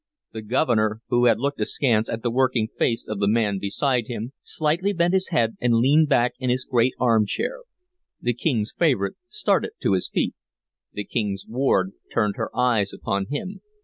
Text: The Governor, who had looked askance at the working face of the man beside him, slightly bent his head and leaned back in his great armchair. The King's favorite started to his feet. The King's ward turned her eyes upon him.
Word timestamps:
The 0.33 0.41
Governor, 0.41 0.99
who 1.09 1.25
had 1.25 1.37
looked 1.39 1.59
askance 1.61 2.09
at 2.09 2.23
the 2.23 2.31
working 2.31 2.69
face 2.75 3.07
of 3.07 3.19
the 3.19 3.27
man 3.27 3.59
beside 3.59 4.07
him, 4.07 4.33
slightly 4.41 4.93
bent 4.93 5.13
his 5.13 5.27
head 5.29 5.55
and 5.61 5.75
leaned 5.75 6.09
back 6.09 6.33
in 6.39 6.49
his 6.49 6.65
great 6.65 6.95
armchair. 6.99 7.59
The 8.19 8.33
King's 8.33 8.73
favorite 8.75 9.13
started 9.29 9.73
to 9.83 9.93
his 9.93 10.09
feet. 10.11 10.33
The 10.93 11.05
King's 11.05 11.45
ward 11.47 11.91
turned 12.11 12.33
her 12.37 12.49
eyes 12.57 12.91
upon 12.93 13.27
him. 13.27 13.61